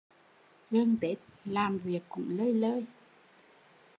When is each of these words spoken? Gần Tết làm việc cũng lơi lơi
Gần 0.71 0.97
Tết 1.01 1.17
làm 1.45 1.77
việc 1.77 1.99
cũng 2.09 2.37
lơi 2.37 2.53
lơi 2.53 2.85